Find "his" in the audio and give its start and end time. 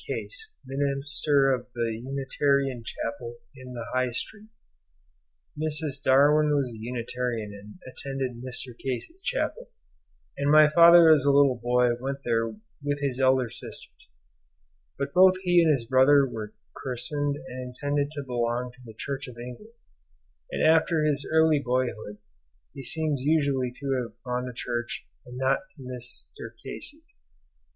12.99-13.19, 15.71-15.85, 21.03-21.27